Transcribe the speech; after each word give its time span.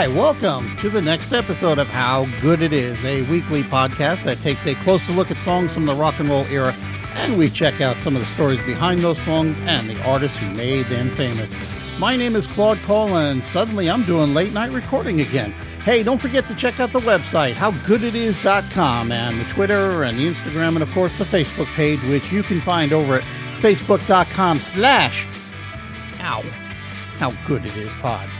Hi, 0.00 0.08
welcome 0.08 0.78
to 0.78 0.88
the 0.88 1.02
next 1.02 1.34
episode 1.34 1.78
of 1.78 1.86
How 1.86 2.24
Good 2.40 2.62
It 2.62 2.72
Is, 2.72 3.04
a 3.04 3.20
weekly 3.28 3.62
podcast 3.62 4.24
that 4.24 4.40
takes 4.40 4.64
a 4.66 4.74
closer 4.76 5.12
look 5.12 5.30
at 5.30 5.36
songs 5.36 5.74
from 5.74 5.84
the 5.84 5.94
rock 5.94 6.18
and 6.18 6.30
roll 6.30 6.46
era, 6.46 6.72
and 7.16 7.36
we 7.36 7.50
check 7.50 7.82
out 7.82 8.00
some 8.00 8.16
of 8.16 8.22
the 8.22 8.28
stories 8.28 8.62
behind 8.62 9.00
those 9.00 9.20
songs 9.20 9.58
and 9.58 9.90
the 9.90 10.02
artists 10.02 10.38
who 10.38 10.48
made 10.52 10.88
them 10.88 11.10
famous. 11.10 11.54
My 11.98 12.16
name 12.16 12.34
is 12.34 12.46
Claude 12.46 12.80
Cole, 12.84 13.14
and 13.14 13.44
suddenly 13.44 13.90
I'm 13.90 14.06
doing 14.06 14.32
late 14.32 14.54
night 14.54 14.70
recording 14.70 15.20
again. 15.20 15.52
Hey, 15.84 16.02
don't 16.02 16.16
forget 16.16 16.48
to 16.48 16.54
check 16.54 16.80
out 16.80 16.94
the 16.94 17.00
website, 17.00 17.56
howgooditis.com, 17.56 19.12
and 19.12 19.38
the 19.38 19.52
Twitter 19.52 20.04
and 20.04 20.18
the 20.18 20.26
Instagram, 20.26 20.76
and 20.76 20.82
of 20.82 20.90
course 20.92 21.14
the 21.18 21.24
Facebook 21.24 21.66
page, 21.74 22.02
which 22.04 22.32
you 22.32 22.42
can 22.42 22.62
find 22.62 22.94
over 22.94 23.16
at 23.16 23.24
facebook.com 23.60 24.60
slash 24.60 25.26
ow, 26.20 26.40
how 27.18 27.32
good 27.46 27.66
it 27.66 27.76
is 27.76 27.92
pod. 27.92 28.30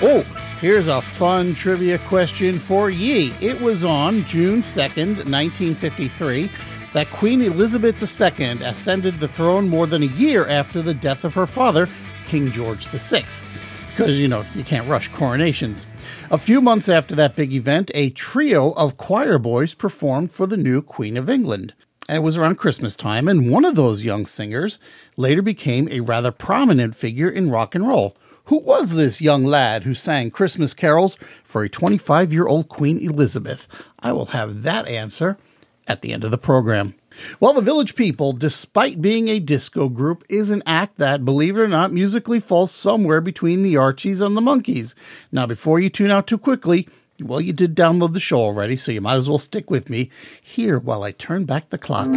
Oh, 0.00 0.24
here's 0.60 0.88
a 0.88 1.00
fun 1.00 1.54
trivia 1.54 1.98
question 2.00 2.58
for 2.58 2.90
ye. 2.90 3.32
It 3.40 3.60
was 3.60 3.84
on 3.84 4.24
June 4.24 4.62
2nd, 4.62 5.28
1953, 5.28 6.50
that 6.92 7.10
Queen 7.10 7.42
Elizabeth 7.42 7.96
II 8.00 8.62
ascended 8.62 9.18
the 9.18 9.28
throne 9.28 9.68
more 9.68 9.86
than 9.86 10.02
a 10.02 10.06
year 10.06 10.46
after 10.48 10.82
the 10.82 10.94
death 10.94 11.24
of 11.24 11.34
her 11.34 11.46
father, 11.46 11.88
King 12.26 12.52
George 12.52 12.86
VI. 12.86 13.24
Because, 13.90 14.18
you 14.18 14.28
know, 14.28 14.44
you 14.54 14.64
can't 14.64 14.88
rush 14.88 15.08
coronations. 15.08 15.86
A 16.30 16.38
few 16.38 16.60
months 16.60 16.88
after 16.88 17.14
that 17.14 17.36
big 17.36 17.52
event, 17.52 17.90
a 17.94 18.10
trio 18.10 18.72
of 18.72 18.96
choir 18.96 19.38
boys 19.38 19.74
performed 19.74 20.32
for 20.32 20.46
the 20.46 20.56
new 20.56 20.82
Queen 20.82 21.16
of 21.16 21.30
England. 21.30 21.74
It 22.08 22.22
was 22.22 22.36
around 22.36 22.56
Christmas 22.56 22.96
time, 22.96 23.28
and 23.28 23.50
one 23.50 23.64
of 23.64 23.76
those 23.76 24.04
young 24.04 24.26
singers 24.26 24.78
later 25.16 25.42
became 25.42 25.88
a 25.88 26.00
rather 26.00 26.30
prominent 26.30 26.94
figure 26.94 27.30
in 27.30 27.50
rock 27.50 27.74
and 27.74 27.86
roll. 27.86 28.16
Who 28.48 28.58
was 28.58 28.90
this 28.90 29.22
young 29.22 29.44
lad 29.44 29.84
who 29.84 29.94
sang 29.94 30.30
Christmas 30.30 30.74
carols 30.74 31.16
for 31.42 31.62
a 31.62 31.68
25 31.68 32.30
year 32.30 32.46
old 32.46 32.68
Queen 32.68 32.98
Elizabeth? 32.98 33.66
I 34.00 34.12
will 34.12 34.26
have 34.26 34.62
that 34.64 34.86
answer 34.86 35.38
at 35.88 36.02
the 36.02 36.12
end 36.12 36.24
of 36.24 36.30
the 36.30 36.36
program. 36.36 36.94
Well, 37.40 37.54
the 37.54 37.62
Village 37.62 37.94
People, 37.94 38.34
despite 38.34 39.00
being 39.00 39.28
a 39.28 39.40
disco 39.40 39.88
group, 39.88 40.24
is 40.28 40.50
an 40.50 40.62
act 40.66 40.98
that, 40.98 41.24
believe 41.24 41.56
it 41.56 41.60
or 41.60 41.68
not, 41.68 41.92
musically 41.92 42.38
falls 42.38 42.70
somewhere 42.70 43.22
between 43.22 43.62
the 43.62 43.78
Archies 43.78 44.20
and 44.20 44.36
the 44.36 44.42
Monkees. 44.42 44.94
Now, 45.32 45.46
before 45.46 45.80
you 45.80 45.88
tune 45.88 46.10
out 46.10 46.26
too 46.26 46.38
quickly, 46.38 46.86
well, 47.20 47.40
you 47.40 47.52
did 47.54 47.74
download 47.74 48.12
the 48.12 48.20
show 48.20 48.40
already, 48.40 48.76
so 48.76 48.92
you 48.92 49.00
might 49.00 49.14
as 49.14 49.28
well 49.28 49.38
stick 49.38 49.70
with 49.70 49.88
me 49.88 50.10
here 50.42 50.78
while 50.78 51.02
I 51.02 51.12
turn 51.12 51.44
back 51.44 51.70
the 51.70 51.78
clock 51.78 52.08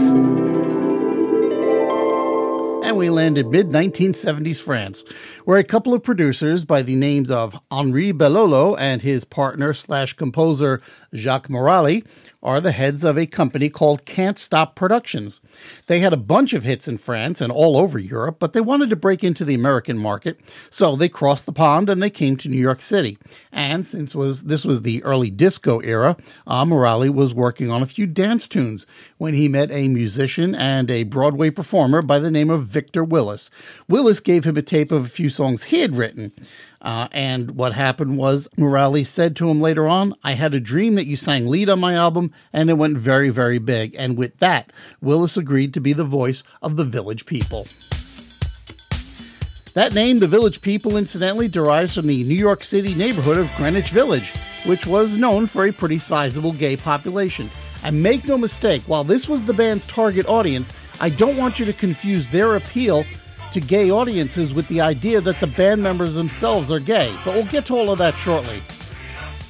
and 2.88 2.96
we 2.96 3.10
landed 3.10 3.48
mid 3.48 3.68
1970s 3.68 4.62
France, 4.62 5.04
where 5.44 5.58
a 5.58 5.64
couple 5.64 5.94
of 5.94 6.02
producers 6.02 6.64
by 6.64 6.82
the 6.82 6.96
names 6.96 7.30
of 7.30 7.54
Henri 7.70 8.14
Belolo 8.14 8.78
and 8.80 9.02
his 9.02 9.26
partner 9.26 9.74
slash 9.74 10.14
composer 10.14 10.82
Jacques 11.14 11.50
Morali 11.50 12.06
are 12.44 12.62
the 12.62 12.72
heads 12.72 13.04
of 13.04 13.18
a 13.18 13.26
company 13.26 13.70
called 13.70 14.06
Can't 14.06 14.38
Stop 14.38 14.76
Productions. 14.76 15.42
They 15.88 16.00
had 16.00 16.14
a 16.14 16.18
bunch 16.18 16.54
of 16.54 16.64
hits 16.64 16.88
in 16.88 16.98
France 16.98 17.42
and 17.42 17.52
all 17.52 17.78
over 17.78 17.98
Europe, 17.98 18.38
but 18.40 18.54
they 18.54 18.62
wanted 18.62 18.90
to 18.90 18.96
break 18.96 19.24
into 19.24 19.44
the 19.44 19.56
American 19.56 19.98
market, 19.98 20.40
so 20.70 20.96
they 20.96 21.10
crossed 21.10 21.46
the 21.46 21.52
pond 21.52 21.90
and 21.90 22.02
they 22.02 22.10
came 22.10 22.38
to 22.38 22.50
New 22.50 22.62
York 22.62 22.82
City. 22.82 23.18
And 23.52 23.86
since 23.86 24.14
was 24.16 24.44
this 24.44 24.66
was 24.66 24.84
the 24.84 25.04
early 25.04 25.30
disco 25.30 25.80
era, 25.80 26.18
uh, 26.46 26.64
Morali 26.66 27.10
was 27.10 27.34
working 27.34 27.72
on 27.72 27.82
a 27.82 27.88
few 27.88 28.06
dance 28.06 28.48
tunes 28.48 28.86
when 29.18 29.34
he 29.34 29.48
met 29.48 29.72
a 29.72 29.88
musician 29.88 30.54
and 30.56 30.92
a 30.92 31.04
Broadway 31.04 31.50
performer 31.50 32.02
by 32.02 32.20
the 32.20 32.32
name 32.32 32.50
of 32.50 32.68
Victor 32.68 33.04
Willis. 33.04 33.50
Willis 33.88 34.20
gave 34.20 34.44
him 34.44 34.58
a 34.58 34.62
tape 34.62 34.92
of 34.92 35.06
a 35.06 35.10
few 35.10 35.30
songs 35.30 35.64
he 35.64 35.82
had 35.82 35.96
written. 35.96 36.32
Uh, 36.82 37.08
and 37.12 37.52
what 37.52 37.74
happened 37.74 38.18
was 38.18 38.48
Morali 38.58 39.06
said 39.06 39.36
to 39.36 39.50
him 39.50 39.62
later 39.62 39.88
on, 39.88 40.14
I 40.24 40.34
had 40.34 40.54
a 40.54 40.60
dream 40.60 40.96
that 40.96 41.08
you 41.08 41.16
sang 41.16 41.48
lead 41.48 41.70
on 41.70 41.80
my 41.80 41.96
album, 41.96 42.32
and 42.54 42.70
it 42.70 42.76
went 42.76 42.98
very, 42.98 43.30
very 43.30 43.58
big. 43.58 43.96
And 43.98 44.18
with 44.18 44.38
that, 44.40 44.72
Willis 45.02 45.38
agreed 45.38 45.74
to 45.74 45.82
be 45.82 45.94
the 45.94 46.04
voice 46.04 46.44
of 46.62 46.76
the 46.76 46.86
Village 46.86 47.26
People. 47.26 47.68
That 49.74 49.94
name, 49.94 50.20
the 50.20 50.28
Village 50.28 50.62
People, 50.62 50.98
incidentally 50.98 51.48
derives 51.48 51.94
from 51.94 52.08
the 52.08 52.24
New 52.24 52.36
York 52.36 52.64
City 52.64 52.96
neighborhood 52.96 53.38
of 53.38 53.54
Greenwich 53.56 53.90
Village, 53.90 54.34
which 54.66 54.88
was 54.88 55.18
known 55.18 55.46
for 55.46 55.66
a 55.66 55.72
pretty 55.72 56.00
sizable 56.00 56.54
gay 56.54 56.76
population. 56.76 57.50
And 57.84 58.02
make 58.02 58.28
no 58.28 58.38
mistake, 58.38 58.82
while 58.88 59.04
this 59.04 59.28
was 59.28 59.46
the 59.46 59.54
band's 59.54 59.86
target 59.86 60.26
audience, 60.26 60.74
I 61.00 61.10
don't 61.10 61.38
want 61.38 61.60
you 61.60 61.66
to 61.66 61.74
confuse 61.74 62.28
their 62.28 62.56
appeal 62.56 63.06
to 63.54 63.60
gay 63.60 63.92
audiences 63.92 64.54
with 64.54 64.68
the 64.68 64.82
idea 64.82 65.22
that 65.22 65.40
the 65.40 65.48
band 65.48 65.82
members 65.82 66.16
themselves 66.16 66.72
are 66.72 66.80
gay, 66.80 67.16
but 67.24 67.34
we'll 67.34 67.46
get 67.46 67.66
to 67.68 67.76
all 67.76 67.92
of 67.92 67.98
that 67.98 68.16
shortly. 68.16 68.62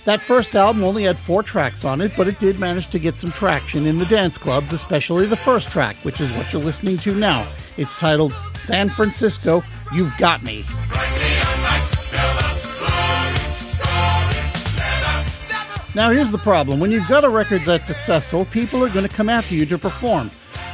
That 0.06 0.22
first 0.22 0.56
album 0.56 0.85
only 0.85 1.03
had 1.03 1.18
four 1.18 1.44
tracks 1.44 1.84
on 1.84 2.00
it, 2.00 2.13
but 2.16 2.30
it 2.30 2.40
did 2.40 2.59
manage 2.59 2.90
to 2.91 3.00
get 3.00 3.16
some 3.16 3.31
traction 3.31 3.85
in 3.85 4.00
the 4.00 4.06
dance 4.06 4.38
clubs, 4.38 4.72
especially 4.72 5.25
the 5.25 5.35
first 5.35 5.68
track, 5.68 5.97
which 6.03 6.22
is 6.22 6.31
what 6.31 6.53
you're 6.53 6.62
listening 6.62 6.97
to 7.00 7.13
now. 7.13 7.46
It's 7.75 7.97
titled 7.97 8.31
San 8.53 8.88
Francisco, 8.88 9.62
You've 9.94 10.16
Got 10.18 10.44
Me. 10.44 10.64
Now, 15.94 16.12
here's 16.12 16.31
the 16.31 16.38
problem 16.38 16.79
when 16.79 16.91
you've 16.91 17.08
got 17.08 17.24
a 17.24 17.29
record 17.29 17.62
that's 17.62 17.88
successful, 17.88 18.46
people 18.46 18.84
are 18.84 18.90
going 18.90 19.08
to 19.08 19.14
come 19.14 19.29
after 19.29 19.56
you 19.56 19.66
to 19.66 19.78
perform. 19.78 20.29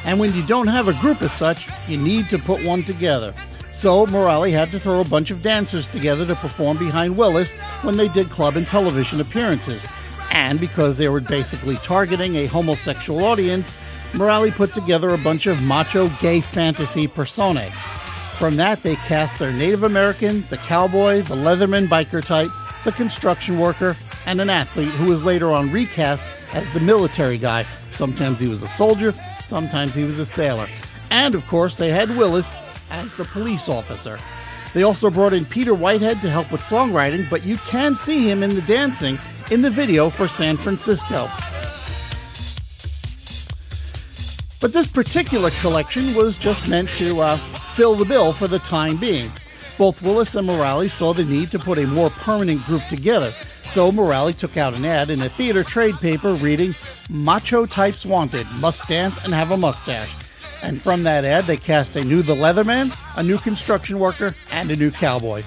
And 0.06 0.20
when 0.20 0.34
you 0.34 0.46
don't 0.46 0.68
have 0.68 0.88
a 0.88 0.94
group 0.94 1.22
as 1.22 1.32
such, 1.32 1.70
you 1.88 1.98
need 1.98 2.30
to 2.30 2.38
put 2.38 2.66
one 2.66 2.84
together. 2.84 3.34
So 3.72 4.06
Morali 4.06 4.52
had 4.52 4.72
to 4.72 4.80
throw 4.80 5.02
a 5.02 5.06
bunch 5.06 5.32
of 5.32 5.44
dancers 5.44 5.92
together 5.92 6.26
to 6.26 6.36
perform 6.36 6.78
behind 6.78 7.18
Willis 7.18 7.54
when 7.82 7.98
they 7.98 8.08
did 8.08 8.30
club 8.30 8.56
and 8.56 8.66
television 8.66 9.20
appearances. 9.20 9.86
And 10.32 10.60
because 10.60 10.98
they 10.98 11.10
were 11.10 11.22
basically 11.22 11.76
targeting 11.78 12.36
a 12.36 12.46
homosexual 12.46 13.26
audience, 13.26 13.76
Morali 14.14 14.52
put 14.52 14.74
together 14.74 15.14
a 15.14 15.18
bunch 15.18 15.48
of 15.48 15.62
macho 15.64 16.08
gay 16.22 16.42
fantasy 16.42 17.08
personae. 17.08 17.72
From 18.38 18.56
that, 18.58 18.84
they 18.84 18.96
cast 18.96 19.40
their 19.40 19.52
Native 19.52 19.84
American, 19.84 20.44
the 20.50 20.58
cowboy, 20.58 21.22
the 21.22 21.36
Leatherman 21.36 21.88
biker 21.88 22.24
type, 22.24 22.52
the 22.84 22.92
construction 22.92 23.60
worker, 23.60 23.96
and 24.26 24.40
an 24.40 24.50
athlete 24.50 24.90
who 24.90 25.10
was 25.10 25.24
later 25.24 25.52
on 25.52 25.72
recast 25.72 26.26
as 26.54 26.72
the 26.72 26.80
military 26.80 27.38
guy. 27.38 27.64
Sometimes 27.92 28.40
he 28.40 28.48
was 28.48 28.64
a 28.64 28.68
soldier, 28.68 29.14
sometimes 29.44 29.94
he 29.94 30.04
was 30.04 30.20
a 30.20 30.26
sailor. 30.26 30.68
And 31.12 31.36
of 31.36 31.48
course, 31.48 31.78
they 31.78 31.90
had 31.90 32.10
Willis 32.18 32.52
as 32.90 33.16
the 33.16 33.26
police 33.26 33.70
officer. 33.70 34.18
They 34.74 34.84
also 34.84 35.10
brought 35.10 35.34
in 35.34 35.46
Peter 35.46 35.74
Whitehead 35.76 36.22
to 36.22 36.30
help 36.30 36.52
with 36.52 36.62
songwriting, 36.62 37.30
but 37.30 37.46
you 37.46 37.58
can 37.58 37.96
see 37.96 38.28
him 38.28 38.42
in 38.42 38.56
the 38.56 38.62
dancing 38.64 39.20
in 39.52 39.62
the 39.62 39.70
video 39.70 40.10
for 40.10 40.28
San 40.28 40.58
Francisco. 40.58 41.28
But 44.60 44.72
this 44.72 44.88
particular 44.88 45.52
collection 45.62 46.16
was 46.16 46.38
just 46.38 46.70
meant 46.70 46.88
to 46.92 47.20
uh, 47.20 47.36
fill 47.76 47.96
the 47.96 48.06
bill 48.06 48.32
for 48.32 48.48
the 48.48 48.60
time 48.60 48.98
being. 48.98 49.30
Both 49.78 50.02
Willis 50.02 50.36
and 50.36 50.48
Morali 50.48 50.90
saw 50.90 51.14
the 51.14 51.26
need 51.26 51.50
to 51.50 51.60
put 51.60 51.78
a 51.78 51.86
more 51.86 52.10
permanent 52.10 52.64
group 52.66 52.84
together, 52.88 53.32
so 53.74 53.92
Morali 53.92 54.38
took 54.38 54.56
out 54.56 54.76
an 54.76 54.86
ad 54.86 55.10
in 55.10 55.20
a 55.24 55.30
theater 55.30 55.64
trade 55.64 55.96
paper 55.96 56.36
reading, 56.36 56.76
Macho 57.10 57.66
types 57.66 58.06
wanted, 58.06 58.46
must 58.60 58.88
dance 58.88 59.18
and 59.24 59.34
have 59.34 59.50
a 59.50 59.58
mustache. 59.58 60.14
And 60.62 60.80
from 60.80 61.02
that 61.04 61.26
ad, 61.26 61.46
they 61.46 61.58
cast 61.58 61.96
a 61.96 62.04
new 62.04 62.22
The 62.22 62.36
Leatherman, 62.36 62.96
a 63.18 63.24
new 63.24 63.40
construction 63.40 63.98
worker, 63.98 64.36
and 64.52 64.70
a 64.70 64.76
new 64.76 64.92
cowboy. 64.92 65.42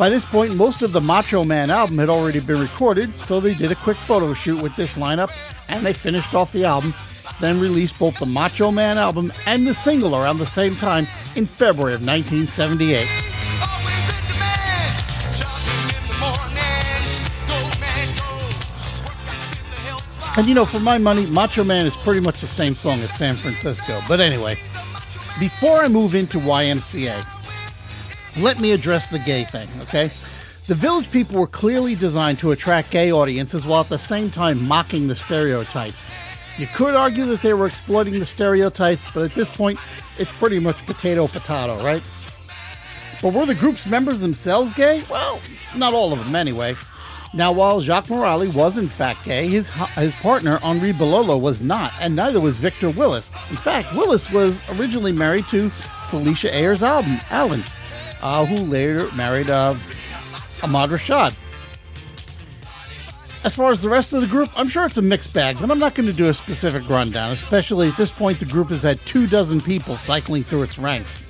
By 0.00 0.08
this 0.08 0.24
point, 0.24 0.56
most 0.56 0.82
of 0.82 0.90
the 0.90 1.00
Macho 1.00 1.44
Man 1.44 1.70
album 1.70 1.98
had 1.98 2.08
already 2.08 2.40
been 2.40 2.60
recorded, 2.60 3.14
so 3.20 3.38
they 3.38 3.54
did 3.54 3.70
a 3.70 3.76
quick 3.76 3.96
photo 3.98 4.34
shoot 4.34 4.60
with 4.60 4.74
this 4.74 4.96
lineup, 4.96 5.30
and 5.68 5.86
they 5.86 5.92
finished 5.92 6.34
off 6.34 6.50
the 6.50 6.64
album, 6.64 6.92
then 7.40 7.60
released 7.60 8.00
both 8.00 8.18
the 8.18 8.26
Macho 8.26 8.72
Man 8.72 8.98
album 8.98 9.30
and 9.46 9.64
the 9.64 9.74
single 9.74 10.16
around 10.16 10.38
the 10.38 10.46
same 10.46 10.74
time 10.74 11.06
in 11.36 11.46
February 11.46 11.94
of 11.94 12.04
1978. 12.04 13.29
And 20.40 20.48
you 20.48 20.54
know, 20.54 20.64
for 20.64 20.80
my 20.80 20.96
money, 20.96 21.26
Macho 21.26 21.64
Man 21.64 21.84
is 21.84 21.94
pretty 21.96 22.20
much 22.20 22.40
the 22.40 22.46
same 22.46 22.74
song 22.74 22.98
as 23.00 23.12
San 23.12 23.36
Francisco. 23.36 24.00
But 24.08 24.20
anyway, 24.20 24.54
before 25.38 25.82
I 25.82 25.88
move 25.88 26.14
into 26.14 26.38
YMCA, 26.38 28.42
let 28.42 28.58
me 28.58 28.72
address 28.72 29.10
the 29.10 29.18
gay 29.18 29.44
thing, 29.44 29.68
okay? 29.82 30.10
The 30.66 30.74
village 30.74 31.12
people 31.12 31.38
were 31.38 31.46
clearly 31.46 31.94
designed 31.94 32.38
to 32.38 32.52
attract 32.52 32.90
gay 32.90 33.12
audiences 33.12 33.66
while 33.66 33.82
at 33.82 33.90
the 33.90 33.98
same 33.98 34.30
time 34.30 34.66
mocking 34.66 35.08
the 35.08 35.14
stereotypes. 35.14 36.06
You 36.56 36.68
could 36.68 36.94
argue 36.94 37.26
that 37.26 37.42
they 37.42 37.52
were 37.52 37.66
exploiting 37.66 38.18
the 38.18 38.24
stereotypes, 38.24 39.12
but 39.12 39.22
at 39.22 39.32
this 39.32 39.50
point, 39.50 39.78
it's 40.16 40.32
pretty 40.32 40.58
much 40.58 40.78
potato 40.86 41.26
potato, 41.26 41.76
right? 41.84 42.02
But 43.20 43.34
were 43.34 43.44
the 43.44 43.54
group's 43.54 43.86
members 43.86 44.20
themselves 44.20 44.72
gay? 44.72 45.02
Well, 45.10 45.38
not 45.76 45.92
all 45.92 46.14
of 46.14 46.24
them 46.24 46.34
anyway. 46.34 46.76
Now, 47.32 47.52
while 47.52 47.80
Jacques 47.80 48.06
Morali 48.06 48.52
was 48.54 48.76
in 48.76 48.86
fact 48.86 49.24
gay, 49.24 49.46
his, 49.46 49.68
his 49.94 50.14
partner 50.16 50.58
Henri 50.62 50.92
Belolo 50.92 51.40
was 51.40 51.62
not, 51.62 51.92
and 52.00 52.16
neither 52.16 52.40
was 52.40 52.58
Victor 52.58 52.90
Willis. 52.90 53.30
In 53.50 53.56
fact, 53.56 53.94
Willis 53.94 54.32
was 54.32 54.60
originally 54.78 55.12
married 55.12 55.46
to 55.48 55.70
Phylicia 56.10 56.50
Ayers 56.52 56.82
Allen, 56.82 57.62
uh, 58.20 58.44
who 58.44 58.56
later 58.64 59.08
married 59.14 59.48
uh, 59.48 59.76
Ahmad 60.64 60.90
Rashad. 60.90 61.36
As 63.42 63.54
far 63.54 63.70
as 63.70 63.80
the 63.80 63.88
rest 63.88 64.12
of 64.12 64.20
the 64.20 64.26
group, 64.26 64.50
I'm 64.56 64.68
sure 64.68 64.84
it's 64.84 64.98
a 64.98 65.02
mixed 65.02 65.32
bag, 65.32 65.56
but 65.60 65.70
I'm 65.70 65.78
not 65.78 65.94
going 65.94 66.08
to 66.08 66.14
do 66.14 66.28
a 66.28 66.34
specific 66.34 66.86
rundown, 66.90 67.30
especially 67.30 67.88
at 67.88 67.96
this 67.96 68.10
point 68.10 68.38
the 68.40 68.44
group 68.44 68.68
has 68.68 68.82
had 68.82 68.98
two 69.00 69.28
dozen 69.28 69.60
people 69.60 69.94
cycling 69.96 70.42
through 70.42 70.64
its 70.64 70.78
ranks. 70.78 71.29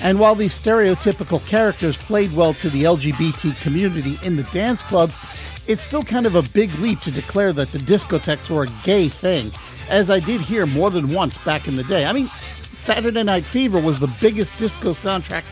And 0.00 0.20
while 0.20 0.34
these 0.34 0.52
stereotypical 0.52 1.46
characters 1.48 1.96
played 1.96 2.32
well 2.34 2.54
to 2.54 2.70
the 2.70 2.84
LGBT 2.84 3.60
community 3.60 4.14
in 4.24 4.36
the 4.36 4.44
dance 4.44 4.82
club, 4.82 5.12
it's 5.66 5.82
still 5.82 6.02
kind 6.02 6.24
of 6.24 6.34
a 6.34 6.42
big 6.42 6.72
leap 6.78 7.00
to 7.00 7.10
declare 7.10 7.52
that 7.52 7.68
the 7.68 7.78
discotheques 7.78 8.50
were 8.50 8.64
a 8.64 8.84
gay 8.84 9.08
thing, 9.08 9.50
as 9.90 10.10
I 10.10 10.20
did 10.20 10.40
hear 10.40 10.66
more 10.66 10.90
than 10.90 11.12
once 11.12 11.36
back 11.44 11.68
in 11.68 11.76
the 11.76 11.84
day. 11.84 12.06
I 12.06 12.12
mean, 12.12 12.28
Saturday 12.28 13.22
Night 13.22 13.44
Fever 13.44 13.80
was 13.80 14.00
the 14.00 14.06
biggest 14.20 14.56
disco 14.58 14.90
soundtrack 14.90 15.44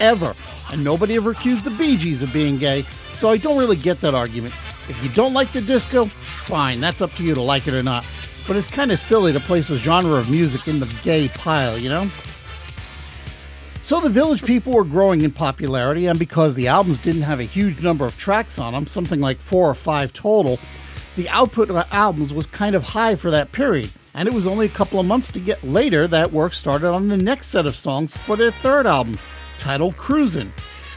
ever, 0.00 0.34
and 0.72 0.84
nobody 0.84 1.16
ever 1.16 1.30
accused 1.30 1.64
the 1.64 1.70
Bee 1.70 1.96
Gees 1.96 2.22
of 2.22 2.32
being 2.32 2.58
gay, 2.58 2.82
so 2.82 3.30
I 3.30 3.36
don't 3.36 3.58
really 3.58 3.76
get 3.76 4.00
that 4.02 4.14
argument. 4.14 4.54
If 4.88 5.02
you 5.02 5.10
don't 5.10 5.32
like 5.32 5.50
the 5.52 5.60
disco, 5.60 6.04
fine, 6.04 6.80
that's 6.80 7.00
up 7.00 7.10
to 7.12 7.24
you 7.24 7.34
to 7.34 7.40
like 7.40 7.66
it 7.66 7.74
or 7.74 7.82
not. 7.82 8.06
But 8.46 8.56
it's 8.56 8.70
kind 8.70 8.92
of 8.92 9.00
silly 9.00 9.32
to 9.32 9.40
place 9.40 9.70
a 9.70 9.78
genre 9.78 10.14
of 10.14 10.30
music 10.30 10.68
in 10.68 10.78
the 10.78 11.00
gay 11.02 11.28
pile, 11.28 11.78
you 11.78 11.88
know? 11.88 12.06
So 13.84 14.00
the 14.00 14.08
Village 14.08 14.42
People 14.42 14.72
were 14.72 14.82
growing 14.82 15.20
in 15.20 15.30
popularity, 15.30 16.06
and 16.06 16.18
because 16.18 16.54
the 16.54 16.68
albums 16.68 16.98
didn't 16.98 17.20
have 17.20 17.38
a 17.38 17.44
huge 17.44 17.82
number 17.82 18.06
of 18.06 18.16
tracks 18.16 18.58
on 18.58 18.72
them, 18.72 18.86
something 18.86 19.20
like 19.20 19.36
four 19.36 19.68
or 19.68 19.74
five 19.74 20.14
total, 20.14 20.58
the 21.16 21.28
output 21.28 21.68
of 21.68 21.74
the 21.74 21.94
albums 21.94 22.32
was 22.32 22.46
kind 22.46 22.74
of 22.74 22.82
high 22.82 23.14
for 23.14 23.30
that 23.30 23.52
period. 23.52 23.90
And 24.14 24.26
it 24.26 24.32
was 24.32 24.46
only 24.46 24.64
a 24.64 24.70
couple 24.70 24.98
of 25.00 25.04
months 25.04 25.30
to 25.32 25.38
get 25.38 25.62
later 25.62 26.06
that 26.06 26.32
work 26.32 26.54
started 26.54 26.88
on 26.88 27.08
the 27.08 27.18
next 27.18 27.48
set 27.48 27.66
of 27.66 27.76
songs 27.76 28.16
for 28.16 28.36
their 28.36 28.52
third 28.52 28.86
album, 28.86 29.18
titled 29.58 29.98
Cruisin'. 29.98 30.50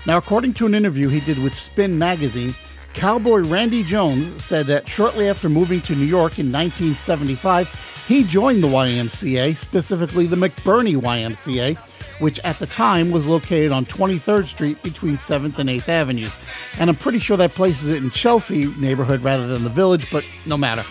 Now, 0.05 0.15
according 0.15 0.53
to 0.53 0.65
an 0.65 0.73
interview 0.73 1.09
he 1.09 1.19
did 1.19 1.43
with 1.43 1.55
Spin 1.55 1.99
magazine, 1.99 2.55
Cowboy 2.93 3.39
Randy 3.39 3.83
Jones 3.83 4.45
said 4.45 4.65
that 4.67 4.87
shortly 4.87 5.27
after 5.27 5.49
moving 5.49 5.81
to 5.81 5.93
New 5.93 6.05
York 6.05 6.39
in 6.39 6.53
1975, 6.53 7.67
he 8.07 8.23
joined 8.23 8.63
the 8.63 8.67
YMCA, 8.67 9.57
specifically 9.57 10.27
the 10.27 10.37
McBurney 10.37 10.95
YMCA, 10.95 11.77
which 12.21 12.39
at 12.39 12.57
the 12.57 12.65
time 12.65 13.11
was 13.11 13.27
located 13.27 13.73
on 13.73 13.85
23rd 13.85 14.47
Street 14.47 14.81
between 14.81 15.17
7th 15.17 15.59
and 15.59 15.69
8th 15.69 15.89
Avenues. 15.89 16.33
And 16.79 16.89
I'm 16.89 16.95
pretty 16.95 17.19
sure 17.19 17.35
that 17.35 17.51
places 17.51 17.91
it 17.91 18.01
in 18.01 18.09
Chelsea 18.09 18.67
neighborhood 18.77 19.21
rather 19.23 19.45
than 19.45 19.65
the 19.65 19.69
village, 19.69 20.09
but 20.09 20.23
no 20.45 20.55
matter. 20.55 20.83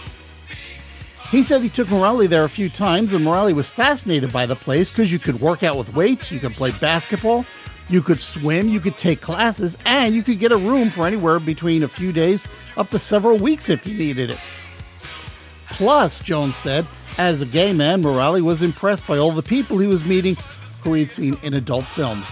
He 1.30 1.42
said 1.42 1.62
he 1.62 1.70
took 1.70 1.88
Morali 1.88 2.28
there 2.28 2.44
a 2.44 2.50
few 2.50 2.68
times, 2.68 3.14
and 3.14 3.24
Morali 3.24 3.54
was 3.54 3.70
fascinated 3.70 4.30
by 4.30 4.44
the 4.44 4.54
place 4.54 4.92
because 4.92 5.10
you 5.10 5.18
could 5.18 5.40
work 5.40 5.62
out 5.62 5.78
with 5.78 5.94
weights, 5.94 6.30
you 6.30 6.38
could 6.38 6.52
play 6.52 6.70
basketball, 6.70 7.46
you 7.88 8.02
could 8.02 8.20
swim, 8.20 8.68
you 8.68 8.78
could 8.78 8.98
take 8.98 9.22
classes, 9.22 9.78
and 9.86 10.14
you 10.14 10.22
could 10.22 10.38
get 10.38 10.52
a 10.52 10.56
room 10.56 10.90
for 10.90 11.06
anywhere 11.06 11.40
between 11.40 11.82
a 11.82 11.88
few 11.88 12.12
days 12.12 12.46
up 12.76 12.90
to 12.90 12.98
several 12.98 13.38
weeks 13.38 13.70
if 13.70 13.86
you 13.86 13.96
needed 13.96 14.28
it. 14.28 14.40
Plus, 15.70 16.20
Jones 16.20 16.56
said, 16.56 16.86
as 17.18 17.40
a 17.40 17.46
gay 17.46 17.72
man, 17.72 18.02
Morali 18.02 18.40
was 18.40 18.62
impressed 18.62 19.06
by 19.06 19.18
all 19.18 19.32
the 19.32 19.42
people 19.42 19.78
he 19.78 19.86
was 19.86 20.04
meeting 20.04 20.36
who 20.82 20.94
he'd 20.94 21.10
seen 21.10 21.36
in 21.42 21.54
adult 21.54 21.84
films. 21.84 22.26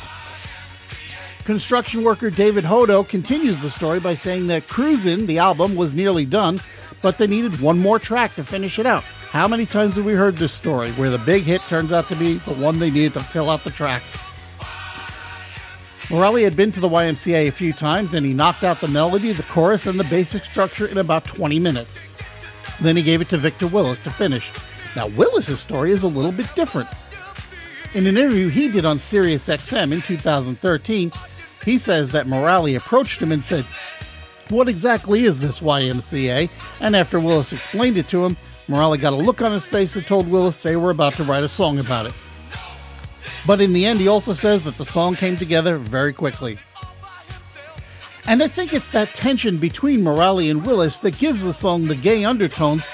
Construction 1.44 2.04
worker 2.04 2.30
David 2.30 2.64
Hodo 2.64 3.06
continues 3.06 3.60
the 3.60 3.70
story 3.70 4.00
by 4.00 4.14
saying 4.14 4.46
that 4.46 4.66
Cruisin', 4.66 5.26
the 5.26 5.38
album, 5.38 5.76
was 5.76 5.92
nearly 5.92 6.24
done, 6.24 6.60
but 7.02 7.18
they 7.18 7.26
needed 7.26 7.60
one 7.60 7.78
more 7.78 7.98
track 7.98 8.34
to 8.36 8.44
finish 8.44 8.78
it 8.78 8.86
out. 8.86 9.04
How 9.30 9.48
many 9.48 9.66
times 9.66 9.96
have 9.96 10.04
we 10.04 10.14
heard 10.14 10.36
this 10.36 10.52
story 10.52 10.90
where 10.92 11.10
the 11.10 11.18
big 11.18 11.42
hit 11.42 11.60
turns 11.62 11.92
out 11.92 12.06
to 12.08 12.16
be 12.16 12.34
the 12.34 12.54
one 12.54 12.78
they 12.78 12.90
needed 12.90 13.14
to 13.14 13.20
fill 13.20 13.50
out 13.50 13.64
the 13.64 13.70
track? 13.70 14.02
Morali 16.08 16.44
had 16.44 16.54
been 16.54 16.70
to 16.72 16.80
the 16.80 16.88
YMCA 16.88 17.48
a 17.48 17.50
few 17.50 17.72
times 17.72 18.14
and 18.14 18.24
he 18.24 18.32
knocked 18.32 18.62
out 18.62 18.80
the 18.80 18.88
melody, 18.88 19.32
the 19.32 19.42
chorus, 19.42 19.86
and 19.86 19.98
the 19.98 20.04
basic 20.04 20.44
structure 20.44 20.86
in 20.86 20.98
about 20.98 21.24
20 21.24 21.58
minutes. 21.58 22.13
Then 22.84 22.96
he 22.96 23.02
gave 23.02 23.22
it 23.22 23.30
to 23.30 23.38
Victor 23.38 23.66
Willis 23.66 23.98
to 24.00 24.10
finish. 24.10 24.52
Now, 24.94 25.08
Willis's 25.08 25.58
story 25.58 25.90
is 25.90 26.02
a 26.02 26.08
little 26.08 26.32
bit 26.32 26.54
different. 26.54 26.88
In 27.94 28.06
an 28.06 28.18
interview 28.18 28.48
he 28.48 28.68
did 28.68 28.84
on 28.84 28.98
Sirius 28.98 29.48
XM 29.48 29.92
in 29.92 30.02
2013, 30.02 31.10
he 31.64 31.78
says 31.78 32.10
that 32.10 32.26
Morali 32.26 32.76
approached 32.76 33.22
him 33.22 33.32
and 33.32 33.42
said, 33.42 33.64
What 34.50 34.68
exactly 34.68 35.24
is 35.24 35.40
this 35.40 35.60
YMCA? 35.60 36.50
And 36.80 36.94
after 36.94 37.18
Willis 37.18 37.54
explained 37.54 37.96
it 37.96 38.08
to 38.10 38.24
him, 38.24 38.36
Morali 38.68 39.00
got 39.00 39.14
a 39.14 39.16
look 39.16 39.40
on 39.40 39.52
his 39.52 39.66
face 39.66 39.96
and 39.96 40.04
told 40.04 40.30
Willis 40.30 40.58
they 40.58 40.76
were 40.76 40.90
about 40.90 41.14
to 41.14 41.24
write 41.24 41.44
a 41.44 41.48
song 41.48 41.80
about 41.80 42.04
it. 42.04 42.14
But 43.46 43.62
in 43.62 43.72
the 43.72 43.86
end, 43.86 44.00
he 44.00 44.08
also 44.08 44.34
says 44.34 44.64
that 44.64 44.76
the 44.76 44.84
song 44.84 45.16
came 45.16 45.36
together 45.36 45.78
very 45.78 46.12
quickly. 46.12 46.58
And 48.26 48.42
I 48.42 48.48
think 48.48 48.72
it's 48.72 48.88
that 48.88 49.14
tension 49.14 49.58
between 49.58 50.00
Morali 50.00 50.50
and 50.50 50.64
Willis 50.64 50.98
that 50.98 51.18
gives 51.18 51.44
the 51.44 51.52
song 51.52 51.86
the 51.86 51.94
gay 51.94 52.24
undertones 52.24 52.86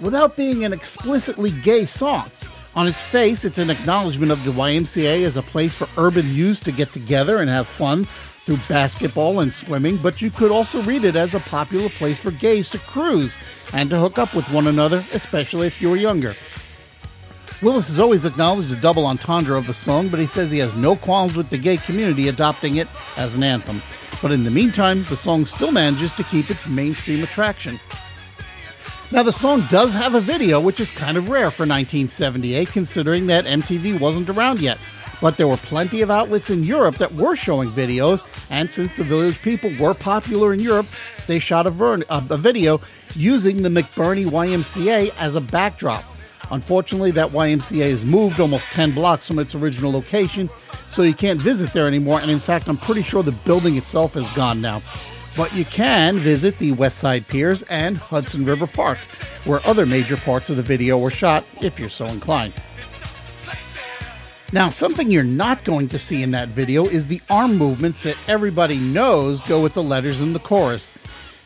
without 0.00 0.36
being 0.36 0.64
an 0.64 0.72
explicitly 0.74 1.50
gay 1.62 1.86
song. 1.86 2.30
On 2.74 2.86
its 2.86 3.00
face, 3.00 3.46
it's 3.46 3.58
an 3.58 3.70
acknowledgement 3.70 4.32
of 4.32 4.44
the 4.44 4.50
YMCA 4.50 5.24
as 5.24 5.38
a 5.38 5.42
place 5.42 5.74
for 5.74 5.88
urban 5.96 6.28
youth 6.34 6.62
to 6.64 6.72
get 6.72 6.92
together 6.92 7.38
and 7.38 7.48
have 7.48 7.66
fun 7.66 8.04
through 8.04 8.58
basketball 8.68 9.40
and 9.40 9.52
swimming, 9.52 9.96
but 9.96 10.20
you 10.20 10.30
could 10.30 10.50
also 10.50 10.82
read 10.82 11.04
it 11.04 11.16
as 11.16 11.34
a 11.34 11.40
popular 11.40 11.88
place 11.88 12.18
for 12.18 12.30
gays 12.30 12.68
to 12.70 12.78
cruise 12.78 13.36
and 13.72 13.88
to 13.88 13.98
hook 13.98 14.18
up 14.18 14.34
with 14.34 14.48
one 14.52 14.66
another, 14.66 15.02
especially 15.14 15.66
if 15.66 15.80
you 15.80 15.88
were 15.88 15.96
younger. 15.96 16.36
Willis 17.62 17.88
has 17.88 17.98
always 17.98 18.26
acknowledged 18.26 18.68
the 18.68 18.76
double 18.76 19.06
entendre 19.06 19.56
of 19.56 19.66
the 19.66 19.74
song, 19.74 20.08
but 20.08 20.20
he 20.20 20.26
says 20.26 20.52
he 20.52 20.58
has 20.58 20.76
no 20.76 20.94
qualms 20.94 21.34
with 21.34 21.48
the 21.48 21.56
gay 21.56 21.78
community 21.78 22.28
adopting 22.28 22.76
it 22.76 22.88
as 23.16 23.34
an 23.34 23.42
anthem. 23.42 23.80
But 24.22 24.32
in 24.32 24.44
the 24.44 24.50
meantime, 24.50 25.04
the 25.04 25.16
song 25.16 25.44
still 25.44 25.72
manages 25.72 26.12
to 26.12 26.24
keep 26.24 26.50
its 26.50 26.68
mainstream 26.68 27.22
attraction. 27.22 27.78
Now, 29.12 29.22
the 29.22 29.32
song 29.32 29.62
does 29.70 29.94
have 29.94 30.14
a 30.14 30.20
video, 30.20 30.58
which 30.60 30.80
is 30.80 30.90
kind 30.90 31.16
of 31.16 31.28
rare 31.28 31.50
for 31.50 31.62
1978, 31.62 32.68
considering 32.68 33.28
that 33.28 33.44
MTV 33.44 34.00
wasn't 34.00 34.28
around 34.28 34.60
yet. 34.60 34.78
But 35.20 35.36
there 35.36 35.46
were 35.46 35.56
plenty 35.56 36.02
of 36.02 36.10
outlets 36.10 36.50
in 36.50 36.64
Europe 36.64 36.96
that 36.96 37.14
were 37.14 37.36
showing 37.36 37.70
videos, 37.70 38.26
and 38.50 38.70
since 38.70 38.96
the 38.96 39.04
Village 39.04 39.40
People 39.42 39.70
were 39.78 39.94
popular 39.94 40.52
in 40.52 40.60
Europe, 40.60 40.86
they 41.26 41.38
shot 41.38 41.66
a, 41.66 41.70
ver- 41.70 42.02
a 42.10 42.36
video 42.36 42.78
using 43.14 43.62
the 43.62 43.68
McBurney 43.68 44.26
YMCA 44.26 45.14
as 45.18 45.36
a 45.36 45.40
backdrop. 45.40 46.04
Unfortunately, 46.50 47.10
that 47.10 47.28
YMCA 47.30 47.90
has 47.90 48.04
moved 48.04 48.40
almost 48.40 48.66
10 48.68 48.92
blocks 48.92 49.26
from 49.26 49.38
its 49.38 49.54
original 49.54 49.90
location, 49.90 50.48
so 50.90 51.02
you 51.02 51.14
can't 51.14 51.40
visit 51.40 51.72
there 51.72 51.88
anymore, 51.88 52.20
and 52.20 52.30
in 52.30 52.38
fact, 52.38 52.68
I'm 52.68 52.76
pretty 52.76 53.02
sure 53.02 53.22
the 53.22 53.32
building 53.32 53.76
itself 53.76 54.16
is 54.16 54.30
gone 54.34 54.60
now. 54.60 54.80
But 55.36 55.54
you 55.54 55.64
can 55.64 56.18
visit 56.18 56.58
the 56.58 56.72
West 56.72 56.98
Side 56.98 57.26
Piers 57.28 57.62
and 57.64 57.96
Hudson 57.96 58.44
River 58.44 58.66
Park, 58.66 58.98
where 59.44 59.60
other 59.66 59.84
major 59.84 60.16
parts 60.16 60.48
of 60.48 60.56
the 60.56 60.62
video 60.62 60.98
were 60.98 61.10
shot, 61.10 61.44
if 61.62 61.78
you're 61.78 61.88
so 61.88 62.06
inclined. 62.06 62.54
Now, 64.52 64.70
something 64.70 65.10
you're 65.10 65.24
not 65.24 65.64
going 65.64 65.88
to 65.88 65.98
see 65.98 66.22
in 66.22 66.30
that 66.30 66.48
video 66.48 66.86
is 66.86 67.06
the 67.06 67.20
arm 67.28 67.56
movements 67.56 68.04
that 68.04 68.16
everybody 68.28 68.78
knows 68.78 69.40
go 69.40 69.60
with 69.60 69.74
the 69.74 69.82
letters 69.82 70.20
in 70.20 70.32
the 70.32 70.38
chorus. 70.38 70.92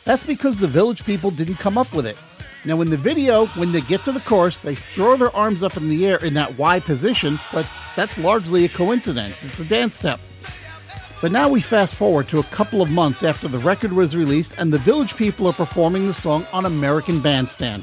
That's 0.04 0.26
because 0.26 0.58
the 0.58 0.68
village 0.68 1.04
people 1.04 1.30
didn't 1.30 1.56
come 1.56 1.78
up 1.78 1.92
with 1.94 2.06
it. 2.06 2.18
Now, 2.66 2.82
in 2.82 2.90
the 2.90 2.96
video, 2.96 3.46
when 3.46 3.72
they 3.72 3.80
get 3.80 4.04
to 4.04 4.12
the 4.12 4.20
chorus, 4.20 4.58
they 4.58 4.74
throw 4.74 5.16
their 5.16 5.34
arms 5.34 5.62
up 5.62 5.78
in 5.78 5.88
the 5.88 6.06
air 6.06 6.22
in 6.22 6.34
that 6.34 6.58
Y 6.58 6.78
position, 6.80 7.38
but 7.54 7.66
that's 7.96 8.18
largely 8.18 8.66
a 8.66 8.68
coincidence. 8.68 9.42
It's 9.42 9.60
a 9.60 9.64
dance 9.64 9.94
step. 9.96 10.20
But 11.22 11.32
now 11.32 11.48
we 11.48 11.62
fast 11.62 11.94
forward 11.94 12.28
to 12.28 12.38
a 12.38 12.44
couple 12.44 12.82
of 12.82 12.90
months 12.90 13.22
after 13.22 13.48
the 13.48 13.58
record 13.58 13.92
was 13.94 14.14
released, 14.14 14.58
and 14.58 14.70
the 14.70 14.78
Village 14.78 15.16
People 15.16 15.46
are 15.46 15.54
performing 15.54 16.06
the 16.06 16.14
song 16.14 16.46
on 16.52 16.66
American 16.66 17.20
Bandstand. 17.20 17.82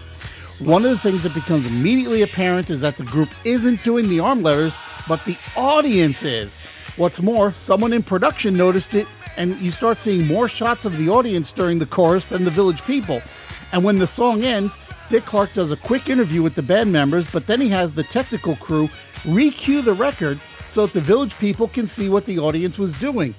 One 0.60 0.86
of 0.86 0.92
the 0.92 0.98
things 1.00 1.24
that 1.24 1.34
becomes 1.34 1.66
immediately 1.66 2.22
apparent 2.22 2.70
is 2.70 2.82
that 2.82 2.98
the 2.98 3.04
group 3.04 3.30
isn't 3.46 3.84
doing 3.84 4.10
the 4.10 4.20
arm 4.20 4.44
letters, 4.44 4.78
but 5.08 5.24
the 5.26 5.38
audience 5.56 6.22
is. 6.22 6.58
What's 6.98 7.22
more, 7.22 7.54
someone 7.54 7.94
in 7.94 8.04
production 8.04 8.56
noticed 8.56 8.94
it, 8.94 9.08
and 9.38 9.60
you 9.60 9.72
start 9.72 9.98
seeing 9.98 10.28
more 10.28 10.48
shots 10.48 10.86
of 10.86 10.98
the 10.98 11.10
audience 11.10 11.52
during 11.52 11.80
the 11.80 11.86
chorus 11.86 12.26
than 12.26 12.44
the 12.44 12.52
Village 12.52 12.84
People. 12.86 13.22
And 13.72 13.84
when 13.84 14.00
the 14.00 14.08
song 14.08 14.44
ends, 14.44 14.78
Dick 15.10 15.24
Clark 15.24 15.54
does 15.54 15.72
a 15.72 15.78
quick 15.78 16.10
interview 16.10 16.42
with 16.42 16.56
the 16.56 16.62
band 16.62 16.92
members, 16.92 17.30
but 17.30 17.48
then 17.48 17.62
he 17.62 17.70
has 17.70 17.94
the 17.94 18.04
technical 18.04 18.56
crew 18.58 18.90
re-cue 19.26 19.82
the 19.82 19.94
record 19.94 20.40
so 20.70 20.86
that 20.86 20.94
the 20.94 21.02
village 21.02 21.38
people 21.38 21.68
can 21.68 21.88
see 21.88 22.10
what 22.10 22.26
the 22.26 22.40
audience 22.40 22.78
was 22.78 22.98
doing. 23.00 23.34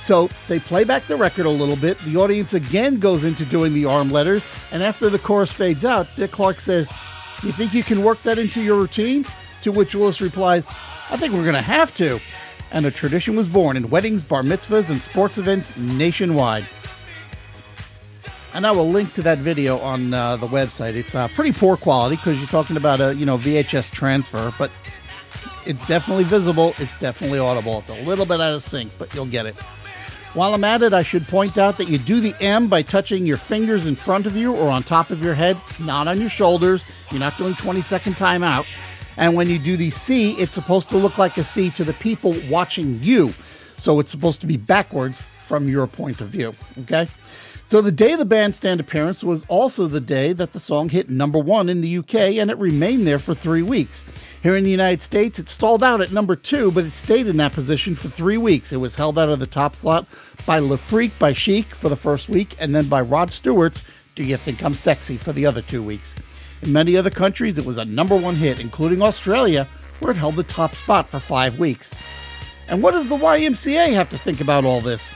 So 0.00 0.28
they 0.48 0.58
play 0.58 0.84
back 0.84 1.06
the 1.06 1.16
record 1.16 1.46
a 1.46 1.50
little 1.50 1.76
bit. 1.76 1.98
The 2.00 2.16
audience 2.16 2.54
again 2.54 2.98
goes 2.98 3.24
into 3.24 3.44
doing 3.44 3.74
the 3.74 3.84
arm 3.84 4.10
letters, 4.10 4.46
and 4.72 4.82
after 4.82 5.10
the 5.10 5.18
chorus 5.18 5.52
fades 5.52 5.84
out, 5.84 6.08
Dick 6.16 6.30
Clark 6.30 6.60
says, 6.60 6.90
"You 7.42 7.52
think 7.52 7.74
you 7.74 7.82
can 7.82 8.02
work 8.02 8.22
that 8.22 8.38
into 8.38 8.62
your 8.62 8.76
routine?" 8.76 9.26
To 9.62 9.72
which 9.72 9.94
Willis 9.94 10.20
replies, 10.20 10.66
"I 11.10 11.16
think 11.16 11.34
we're 11.34 11.42
going 11.42 11.54
to 11.54 11.62
have 11.62 11.94
to." 11.96 12.20
And 12.70 12.86
a 12.86 12.90
tradition 12.90 13.36
was 13.36 13.48
born 13.48 13.76
in 13.76 13.90
weddings, 13.90 14.22
bar 14.22 14.42
mitzvahs, 14.42 14.90
and 14.90 15.00
sports 15.00 15.36
events 15.38 15.76
nationwide. 15.76 16.64
And 18.54 18.66
I 18.66 18.72
will 18.72 18.88
link 18.88 19.12
to 19.14 19.22
that 19.22 19.38
video 19.38 19.78
on 19.78 20.12
uh, 20.12 20.36
the 20.36 20.46
website. 20.46 20.94
It's 20.94 21.14
uh, 21.14 21.28
pretty 21.28 21.52
poor 21.52 21.76
quality 21.76 22.16
because 22.16 22.38
you're 22.38 22.48
talking 22.48 22.76
about 22.76 23.00
a 23.00 23.14
you 23.14 23.26
know 23.26 23.36
VHS 23.36 23.90
transfer, 23.90 24.52
but 24.58 24.70
it's 25.66 25.86
definitely 25.86 26.24
visible. 26.24 26.74
It's 26.78 26.96
definitely 26.96 27.38
audible. 27.38 27.80
It's 27.80 27.90
a 27.90 28.02
little 28.04 28.24
bit 28.24 28.40
out 28.40 28.54
of 28.54 28.62
sync, 28.62 28.96
but 28.98 29.14
you'll 29.14 29.26
get 29.26 29.46
it. 29.46 29.56
While 30.34 30.54
I'm 30.54 30.64
at 30.64 30.82
it, 30.82 30.92
I 30.92 31.02
should 31.02 31.26
point 31.26 31.58
out 31.58 31.76
that 31.78 31.88
you 31.88 31.98
do 31.98 32.20
the 32.20 32.34
M 32.40 32.68
by 32.68 32.82
touching 32.82 33.26
your 33.26 33.38
fingers 33.38 33.86
in 33.86 33.94
front 33.96 34.26
of 34.26 34.36
you 34.36 34.54
or 34.54 34.70
on 34.70 34.82
top 34.82 35.10
of 35.10 35.22
your 35.22 35.34
head, 35.34 35.56
not 35.80 36.06
on 36.06 36.20
your 36.20 36.30
shoulders. 36.30 36.84
You're 37.10 37.20
not 37.20 37.36
doing 37.38 37.54
20 37.54 37.82
second 37.82 38.14
timeout. 38.14 38.66
And 39.16 39.34
when 39.34 39.48
you 39.48 39.58
do 39.58 39.76
the 39.76 39.90
C, 39.90 40.32
it's 40.32 40.54
supposed 40.54 40.90
to 40.90 40.96
look 40.96 41.18
like 41.18 41.38
a 41.38 41.44
C 41.44 41.70
to 41.70 41.84
the 41.84 41.94
people 41.94 42.36
watching 42.48 43.02
you. 43.02 43.32
So 43.78 44.00
it's 44.00 44.10
supposed 44.10 44.40
to 44.42 44.46
be 44.46 44.56
backwards 44.56 45.22
from 45.48 45.66
your 45.66 45.86
point 45.86 46.20
of 46.20 46.28
view. 46.28 46.54
Okay? 46.80 47.08
So 47.64 47.80
the 47.82 47.92
day 47.92 48.12
of 48.12 48.18
the 48.18 48.24
bandstand 48.24 48.80
appearance 48.80 49.24
was 49.24 49.44
also 49.48 49.86
the 49.86 50.00
day 50.00 50.32
that 50.34 50.52
the 50.52 50.60
song 50.60 50.90
hit 50.90 51.10
number 51.10 51.38
one 51.38 51.68
in 51.68 51.80
the 51.80 51.98
UK 51.98 52.14
and 52.38 52.50
it 52.50 52.58
remained 52.58 53.06
there 53.06 53.18
for 53.18 53.34
three 53.34 53.62
weeks. 53.62 54.04
Here 54.42 54.56
in 54.56 54.64
the 54.64 54.70
United 54.70 55.02
States, 55.02 55.38
it 55.38 55.48
stalled 55.48 55.82
out 55.82 56.00
at 56.00 56.12
number 56.12 56.36
two, 56.36 56.70
but 56.70 56.84
it 56.84 56.92
stayed 56.92 57.26
in 57.26 57.38
that 57.38 57.52
position 57.52 57.94
for 57.94 58.08
three 58.08 58.38
weeks. 58.38 58.72
It 58.72 58.76
was 58.76 58.94
held 58.94 59.18
out 59.18 59.28
of 59.28 59.38
the 59.38 59.46
top 59.46 59.74
slot 59.74 60.06
by 60.46 60.60
Le 60.60 60.78
Freak 60.78 61.18
by 61.18 61.32
Chic 61.32 61.66
for 61.74 61.88
the 61.88 61.96
first 61.96 62.28
week, 62.28 62.56
and 62.58 62.74
then 62.74 62.88
by 62.88 63.00
Rod 63.00 63.32
Stewart's 63.32 63.84
Do 64.14 64.22
You 64.22 64.36
Think 64.36 64.64
I'm 64.64 64.74
Sexy 64.74 65.16
for 65.16 65.32
the 65.32 65.44
other 65.44 65.60
two 65.60 65.82
weeks. 65.82 66.14
In 66.62 66.72
many 66.72 66.96
other 66.96 67.10
countries, 67.10 67.58
it 67.58 67.66
was 67.66 67.78
a 67.78 67.84
number 67.84 68.16
one 68.16 68.36
hit, 68.36 68.60
including 68.60 69.02
Australia, 69.02 69.68
where 70.00 70.12
it 70.12 70.16
held 70.16 70.36
the 70.36 70.42
top 70.44 70.74
spot 70.74 71.08
for 71.08 71.18
five 71.18 71.58
weeks. 71.58 71.94
And 72.68 72.82
what 72.82 72.92
does 72.92 73.08
the 73.08 73.16
YMCA 73.16 73.92
have 73.92 74.10
to 74.10 74.18
think 74.18 74.40
about 74.40 74.64
all 74.64 74.80
this? 74.80 75.12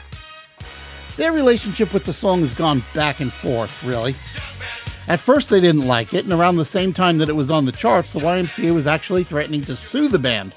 Their 1.17 1.33
relationship 1.33 1.93
with 1.93 2.05
the 2.05 2.13
song 2.13 2.41
has 2.41 2.55
gone 2.55 2.83
back 2.95 3.21
and 3.21 3.33
forth, 3.33 3.83
really. 3.85 4.17
At 5.09 5.21
first, 5.21 5.51
they 5.51 5.61
didn't 5.61 5.87
like 5.87 6.15
it, 6.15 6.25
and 6.25 6.33
around 6.33 6.57
the 6.57 6.65
same 6.65 6.93
time 6.93 7.19
that 7.19 7.29
it 7.29 7.35
was 7.35 7.51
on 7.51 7.65
the 7.65 7.73
charts, 7.73 8.13
the 8.13 8.21
YMCA 8.21 8.75
was 8.75 8.87
actually 8.87 9.25
threatening 9.25 9.63
to 9.63 9.77
sue 9.77 10.09
the 10.09 10.19
band. 10.19 10.55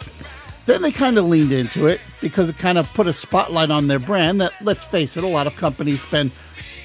Then 0.66 0.82
they 0.82 0.92
kind 0.92 1.18
of 1.18 1.26
leaned 1.26 1.52
into 1.52 1.88
it 1.88 2.00
because 2.22 2.50
it 2.50 2.58
kind 2.58 2.78
of 2.78 2.92
put 2.94 3.08
a 3.08 3.14
spotlight 3.14 3.70
on 3.70 3.88
their 3.88 4.00
brand 4.00 4.42
that, 4.42 4.54
let's 4.62 4.86
face 4.86 5.18
it, 5.18 5.24
a 5.24 5.28
lot 5.28 5.48
of 5.48 5.56
companies 5.56 6.02
spend 6.02 6.32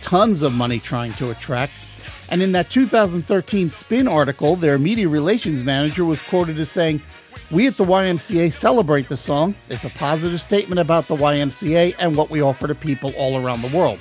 tons 0.03 0.43
of 0.43 0.55
money 0.55 0.79
trying 0.79 1.13
to 1.15 1.31
attract. 1.31 1.73
And 2.29 2.43
in 2.43 2.53
that 2.53 2.71
2013 2.71 3.71
Spin 3.71 4.09
article, 4.09 4.57
their 4.57 4.79
media 4.79 5.09
relations 5.09 5.65
manager 5.65 6.05
was 6.05 6.21
quoted 6.23 6.59
as 6.59 6.71
saying, 6.71 7.03
We 7.51 7.67
at 7.67 7.75
the 7.75 7.85
YMCA 7.85 8.53
celebrate 8.53 9.09
the 9.09 9.17
song. 9.17 9.57
It's 9.69 9.85
a 9.85 9.91
positive 9.91 10.41
statement 10.41 10.79
about 10.79 11.09
the 11.09 11.17
YMCA 11.17 11.97
and 11.99 12.17
what 12.17 12.31
we 12.31 12.41
offer 12.41 12.69
to 12.69 12.77
people 12.77 13.13
all 13.17 13.45
around 13.45 13.63
the 13.63 13.77
world. 13.77 13.99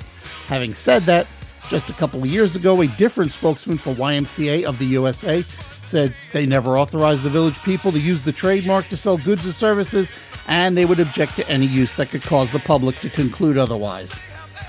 Having 0.48 0.76
said 0.76 1.02
that, 1.04 1.26
just 1.68 1.90
a 1.90 1.94
couple 1.94 2.20
of 2.20 2.28
years 2.28 2.56
ago, 2.56 2.80
a 2.82 2.88
different 2.88 3.32
spokesman 3.32 3.80
for 3.80 3.92
YMCA 3.96 4.66
of 4.66 4.78
the 4.78 4.86
USA 4.86 5.42
said 5.84 6.14
they 6.32 6.46
never 6.46 6.78
authorized 6.78 7.24
the 7.24 7.30
village 7.30 7.60
people 7.64 7.92
to 7.92 8.00
use 8.00 8.22
the 8.22 8.32
trademark 8.32 8.88
to 8.90 8.98
sell 8.98 9.18
goods 9.18 9.48
or 9.48 9.52
services, 9.52 10.12
and 10.48 10.78
they 10.78 10.86
would 10.86 11.00
object 11.00 11.36
to 11.38 11.50
any 11.50 11.66
use 11.66 11.96
that 11.96 12.10
could 12.10 12.22
cause 12.22 12.52
the 12.52 12.60
public 12.60 13.00
to 13.00 13.10
conclude 13.10 13.58
otherwise. 13.58 14.12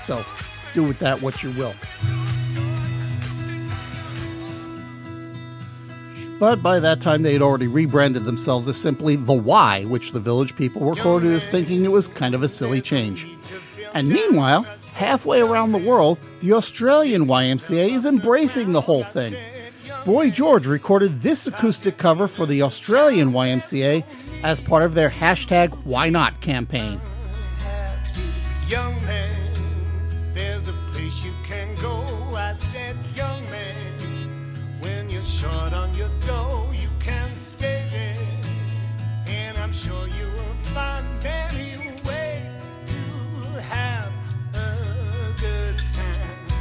So, 0.01 0.25
do 0.73 0.83
with 0.83 0.97
that 0.99 1.21
what 1.21 1.43
you 1.43 1.51
will. 1.51 1.75
But 6.41 6.63
by 6.63 6.79
that 6.79 7.01
time, 7.01 7.21
they 7.21 7.33
had 7.33 7.43
already 7.43 7.67
rebranded 7.67 8.23
themselves 8.23 8.67
as 8.67 8.75
simply 8.75 9.15
The 9.15 9.31
Y, 9.31 9.83
which 9.83 10.11
the 10.11 10.19
village 10.19 10.55
people 10.55 10.81
were 10.81 10.95
quoted 10.95 11.29
as 11.33 11.45
thinking 11.45 11.85
it 11.85 11.91
was 11.91 12.07
kind 12.07 12.33
of 12.33 12.41
a 12.41 12.49
silly 12.49 12.81
change. 12.81 13.27
And 13.93 14.09
meanwhile, 14.09 14.63
halfway 14.95 15.41
around 15.41 15.71
the 15.71 15.77
world, 15.77 16.17
the 16.41 16.53
Australian 16.53 17.27
YMCA 17.27 17.91
is 17.91 18.07
embracing 18.07 18.71
the 18.71 18.81
whole 18.81 19.03
thing. 19.03 19.35
Boy 20.03 20.31
George 20.31 20.65
recorded 20.65 21.21
this 21.21 21.45
acoustic 21.45 21.99
cover 21.99 22.27
for 22.27 22.47
the 22.47 22.63
Australian 22.63 23.33
YMCA 23.33 24.03
as 24.43 24.59
part 24.59 24.81
of 24.81 24.95
their 24.95 25.09
hashtag 25.09 25.69
Why 25.83 26.09
Not 26.09 26.41
campaign. 26.41 26.99
Short 35.31 35.73
on 35.73 35.93
your 35.95 36.09
dough, 36.25 36.69
you 36.73 36.89
can 36.99 37.33
stay 37.33 37.85
there. 37.89 38.17
And 39.27 39.57
I'm 39.57 39.71
sure 39.71 40.07
you 40.07 40.25
will 40.25 40.57
find 40.75 41.05
many 41.23 41.77
ways 42.05 42.43
to 42.87 43.61
have 43.61 44.11
a 44.53 45.33
good 45.39 45.77
time. 45.77 46.51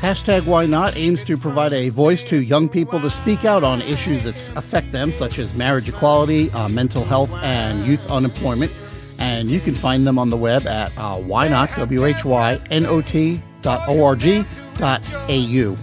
Hashtag 0.00 0.44
Why 0.44 0.66
Not 0.66 0.96
aims 0.96 1.22
to 1.24 1.36
provide 1.36 1.72
a 1.72 1.88
voice 1.90 2.24
to 2.24 2.42
young 2.42 2.68
people 2.68 2.98
to 3.00 3.08
speak 3.08 3.44
out 3.44 3.62
on 3.62 3.80
issues 3.82 4.24
that 4.24 4.34
affect 4.56 4.90
them, 4.90 5.12
such 5.12 5.38
as 5.38 5.54
marriage 5.54 5.88
equality, 5.88 6.50
uh, 6.50 6.68
mental 6.68 7.04
health, 7.04 7.32
and 7.44 7.86
youth 7.86 8.10
unemployment. 8.10 8.72
And 9.20 9.48
you 9.48 9.60
can 9.60 9.74
find 9.74 10.04
them 10.04 10.18
on 10.18 10.30
the 10.30 10.36
web 10.36 10.66
at 10.66 10.92
uh, 10.98 11.16
why 11.16 11.48
not, 11.48 11.70
W-H-Y-N-O-T 11.76 13.40
dot 13.62 13.88
O-R-G 13.88 14.44
dot 14.78 15.12
A-U. 15.28 15.78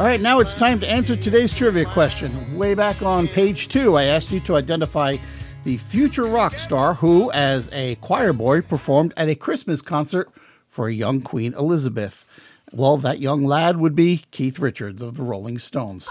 All 0.00 0.06
right, 0.06 0.20
now 0.20 0.40
it's 0.40 0.54
time 0.54 0.80
to 0.80 0.90
answer 0.90 1.14
today's 1.14 1.54
trivia 1.54 1.84
question. 1.84 2.56
Way 2.56 2.74
back 2.74 3.02
on 3.02 3.28
page 3.28 3.68
two, 3.68 3.96
I 3.96 4.04
asked 4.04 4.32
you 4.32 4.40
to 4.40 4.56
identify 4.56 5.16
the 5.62 5.76
future 5.76 6.24
rock 6.24 6.54
star 6.54 6.94
who, 6.94 7.30
as 7.30 7.70
a 7.72 7.94
choir 7.96 8.32
boy, 8.32 8.62
performed 8.62 9.14
at 9.16 9.28
a 9.28 9.36
Christmas 9.36 9.82
concert 9.82 10.28
for 10.68 10.88
a 10.88 10.92
young 10.92 11.20
Queen 11.20 11.54
Elizabeth. 11.54 12.24
Well, 12.72 12.96
that 12.96 13.20
young 13.20 13.44
lad 13.44 13.76
would 13.76 13.94
be 13.94 14.24
Keith 14.32 14.58
Richards 14.58 15.02
of 15.02 15.16
the 15.18 15.22
Rolling 15.22 15.60
Stones. 15.60 16.08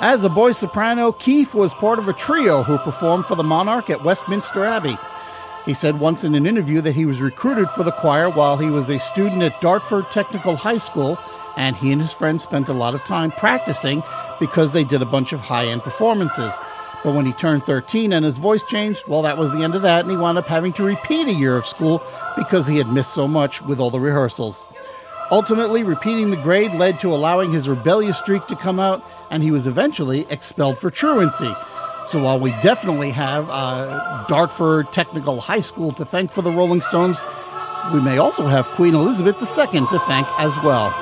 As 0.00 0.24
a 0.24 0.28
boy 0.28 0.52
soprano, 0.52 1.12
Keith 1.12 1.54
was 1.54 1.72
part 1.72 1.98
of 1.98 2.08
a 2.08 2.12
trio 2.12 2.62
who 2.62 2.78
performed 2.78 3.26
for 3.26 3.36
the 3.36 3.42
monarch 3.42 3.88
at 3.90 4.04
Westminster 4.04 4.64
Abbey. 4.64 4.98
He 5.64 5.72
said 5.72 6.00
once 6.00 6.24
in 6.24 6.34
an 6.34 6.46
interview 6.46 6.80
that 6.82 6.96
he 6.96 7.06
was 7.06 7.22
recruited 7.22 7.70
for 7.70 7.84
the 7.84 7.92
choir 7.92 8.28
while 8.28 8.56
he 8.56 8.68
was 8.68 8.90
a 8.90 8.98
student 8.98 9.42
at 9.42 9.60
Dartford 9.60 10.10
Technical 10.10 10.56
High 10.56 10.78
School 10.78 11.18
and 11.56 11.76
he 11.76 11.92
and 11.92 12.02
his 12.02 12.12
friends 12.12 12.42
spent 12.42 12.68
a 12.68 12.74
lot 12.74 12.94
of 12.94 13.04
time 13.04 13.30
practicing 13.30 14.02
because 14.40 14.72
they 14.72 14.84
did 14.84 15.00
a 15.00 15.06
bunch 15.06 15.32
of 15.32 15.40
high 15.40 15.66
end 15.66 15.82
performances. 15.82 16.52
But 17.04 17.14
when 17.14 17.26
he 17.26 17.32
turned 17.32 17.64
13 17.64 18.12
and 18.12 18.24
his 18.24 18.38
voice 18.38 18.64
changed, 18.64 19.06
well, 19.06 19.22
that 19.22 19.38
was 19.38 19.52
the 19.52 19.62
end 19.62 19.74
of 19.74 19.82
that, 19.82 20.02
and 20.02 20.10
he 20.10 20.16
wound 20.16 20.38
up 20.38 20.46
having 20.46 20.72
to 20.74 20.82
repeat 20.82 21.28
a 21.28 21.34
year 21.34 21.56
of 21.56 21.66
school 21.66 22.02
because 22.36 22.66
he 22.66 22.78
had 22.78 22.88
missed 22.88 23.12
so 23.12 23.28
much 23.28 23.62
with 23.62 23.78
all 23.78 23.90
the 23.90 24.00
rehearsals. 24.00 24.66
Ultimately, 25.34 25.82
repeating 25.82 26.30
the 26.30 26.36
grade 26.36 26.72
led 26.74 27.00
to 27.00 27.12
allowing 27.12 27.52
his 27.52 27.68
rebellious 27.68 28.16
streak 28.16 28.46
to 28.46 28.54
come 28.54 28.78
out, 28.78 29.04
and 29.32 29.42
he 29.42 29.50
was 29.50 29.66
eventually 29.66 30.28
expelled 30.30 30.78
for 30.78 30.90
truancy. 30.90 31.52
So 32.06 32.22
while 32.22 32.38
we 32.38 32.50
definitely 32.62 33.10
have 33.10 33.50
uh, 33.50 34.24
Dartford 34.28 34.92
Technical 34.92 35.40
High 35.40 35.62
School 35.62 35.92
to 35.94 36.04
thank 36.04 36.30
for 36.30 36.40
the 36.40 36.52
Rolling 36.52 36.82
Stones, 36.82 37.24
we 37.92 38.00
may 38.00 38.18
also 38.18 38.46
have 38.46 38.68
Queen 38.68 38.94
Elizabeth 38.94 39.34
II 39.42 39.80
to 39.88 39.98
thank 40.06 40.28
as 40.38 40.56
well. 40.62 40.94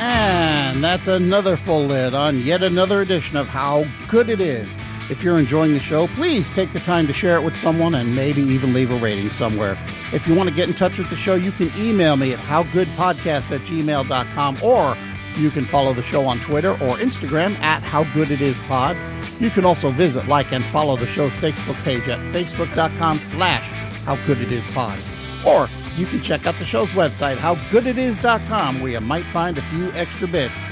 And 0.00 0.84
that's 0.84 1.08
another 1.08 1.56
full 1.56 1.86
lid 1.86 2.12
on 2.12 2.42
yet 2.42 2.62
another 2.62 3.00
edition 3.00 3.38
of 3.38 3.48
How 3.48 3.86
Good 4.06 4.28
It 4.28 4.42
Is. 4.42 4.76
If 5.10 5.22
you're 5.22 5.38
enjoying 5.38 5.74
the 5.74 5.80
show, 5.80 6.06
please 6.08 6.50
take 6.50 6.72
the 6.72 6.80
time 6.80 7.06
to 7.08 7.12
share 7.12 7.36
it 7.36 7.42
with 7.42 7.56
someone 7.56 7.94
and 7.94 8.16
maybe 8.16 8.40
even 8.40 8.72
leave 8.72 8.90
a 8.90 8.96
rating 8.96 9.30
somewhere. 9.30 9.78
If 10.12 10.26
you 10.26 10.34
want 10.34 10.48
to 10.48 10.54
get 10.54 10.68
in 10.68 10.74
touch 10.74 10.98
with 10.98 11.10
the 11.10 11.16
show, 11.16 11.34
you 11.34 11.52
can 11.52 11.70
email 11.76 12.16
me 12.16 12.32
at 12.32 12.38
howgoodpodcast 12.38 13.52
at 13.52 13.60
gmail.com 13.62 14.62
or 14.62 14.96
you 15.36 15.50
can 15.50 15.64
follow 15.66 15.92
the 15.92 16.02
show 16.02 16.26
on 16.26 16.40
Twitter 16.40 16.72
or 16.72 16.96
Instagram 16.96 17.58
at 17.60 17.82
howgooditispod. 17.82 19.40
You 19.40 19.50
can 19.50 19.64
also 19.64 19.90
visit, 19.90 20.26
like, 20.26 20.52
and 20.52 20.64
follow 20.66 20.96
the 20.96 21.06
show's 21.06 21.34
Facebook 21.36 21.82
page 21.84 22.08
at 22.08 22.18
facebook.com 22.32 23.18
slash 23.18 23.68
howgooditispod. 24.04 25.44
Or 25.44 25.68
you 25.96 26.06
can 26.06 26.22
check 26.22 26.46
out 26.46 26.58
the 26.58 26.64
show's 26.64 26.90
website, 26.90 27.36
howgooditis.com, 27.36 28.80
where 28.80 28.92
you 28.92 29.00
might 29.00 29.26
find 29.26 29.58
a 29.58 29.62
few 29.62 29.92
extra 29.92 30.28
bits. 30.28 30.62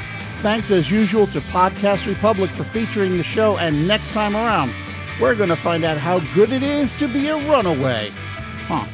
Thanks 0.42 0.72
as 0.72 0.90
usual 0.90 1.28
to 1.28 1.40
Podcast 1.40 2.08
Republic 2.08 2.50
for 2.50 2.64
featuring 2.64 3.16
the 3.16 3.22
show, 3.22 3.58
and 3.58 3.87
next 3.87 4.11
time 4.11 4.34
around, 4.34 4.75
we're 5.20 5.37
going 5.37 5.50
to 5.50 5.56
find 5.56 5.84
out 5.84 5.99
how 5.99 6.18
good 6.34 6.50
it 6.50 6.64
is 6.64 6.92
to 6.94 7.06
be 7.06 7.28
a 7.28 7.37
runaway. 7.49 8.11
Huh. 8.66 8.84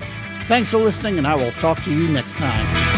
Thanks 0.46 0.70
for 0.70 0.76
listening, 0.76 1.16
and 1.16 1.26
I 1.26 1.34
will 1.36 1.52
talk 1.52 1.82
to 1.84 1.90
you 1.90 2.06
next 2.06 2.34
time. 2.34 2.97